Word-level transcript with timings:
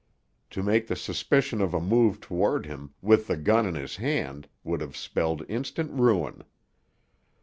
To 0.49 0.63
make 0.63 0.87
the 0.87 0.95
suspicion 0.95 1.61
of 1.61 1.75
a 1.75 1.79
move 1.79 2.19
toward 2.21 2.65
him, 2.65 2.95
with 3.03 3.27
the 3.27 3.37
gun 3.37 3.67
in 3.67 3.75
his 3.75 3.97
hand, 3.97 4.47
would 4.63 4.81
have 4.81 4.97
spelled 4.97 5.45
instant 5.47 5.91
ruin. 5.91 6.41